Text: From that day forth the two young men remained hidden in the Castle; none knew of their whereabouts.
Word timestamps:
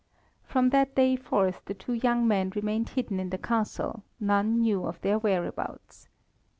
From 0.41 0.71
that 0.71 0.95
day 0.95 1.15
forth 1.15 1.61
the 1.65 1.75
two 1.75 1.93
young 1.93 2.27
men 2.27 2.49
remained 2.55 2.89
hidden 2.89 3.19
in 3.19 3.29
the 3.29 3.37
Castle; 3.37 4.01
none 4.19 4.59
knew 4.61 4.83
of 4.87 4.99
their 5.01 5.19
whereabouts. 5.19 6.09